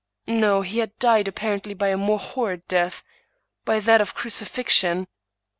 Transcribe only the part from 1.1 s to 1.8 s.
appar ently